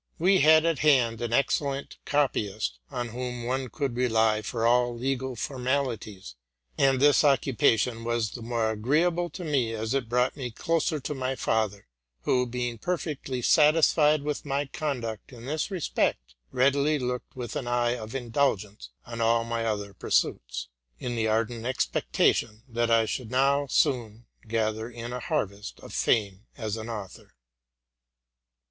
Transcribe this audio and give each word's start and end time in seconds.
We 0.17 0.39
had 0.39 0.65
at 0.65 0.79
hand 0.79 1.21
an 1.21 1.31
excellent 1.31 1.99
copyist, 2.05 2.79
on 2.89 3.09
whom 3.09 3.43
one 3.43 3.67
could 3.69 3.95
rely 3.95 4.41
for 4.41 4.65
all 4.65 4.97
legal 4.97 5.35
for 5.35 5.59
malities; 5.59 6.33
and 6.75 6.99
this 6.99 7.23
occupation 7.23 8.03
was 8.03 8.31
the 8.31 8.41
more 8.41 8.71
agreeable 8.71 9.29
to 9.29 9.43
me, 9.43 9.73
as 9.73 9.93
it 9.93 10.09
brought 10.09 10.35
me 10.35 10.49
closer 10.49 10.99
to 10.99 11.13
my 11.13 11.35
father, 11.35 11.87
who, 12.21 12.47
being 12.47 12.79
perfectly 12.79 13.43
satisfied 13.43 14.23
with 14.23 14.43
my 14.43 14.65
conduct 14.65 15.31
in 15.31 15.45
this 15.45 15.69
respect, 15.69 16.33
re: 16.51 16.65
adily 16.71 16.97
looked 16.99 17.35
with 17.35 17.55
an 17.55 17.67
eye 17.67 17.91
of 17.95 18.15
indulgence 18.15 18.89
on 19.05 19.21
all 19.21 19.43
my 19.43 19.63
other 19.65 19.93
pursuits, 19.93 20.67
in 20.97 21.15
the 21.15 21.27
ardent 21.27 21.63
expectation 21.67 22.63
that 22.67 22.89
I 22.89 23.05
should 23.05 23.29
now 23.29 23.67
soon 23.67 24.25
gather 24.47 24.89
in 24.89 25.13
a 25.13 25.19
harvest 25.19 25.79
of 25.81 25.93
fame 25.93 26.47
as 26.57 26.75
an 26.75 26.89
author. 26.89 27.35